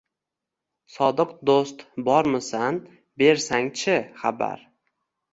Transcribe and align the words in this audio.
Sodiq 0.93 1.33
do‘st, 1.49 1.83
bormisan, 2.07 2.79
bersang-chi, 3.23 3.99
xabar 4.23 4.65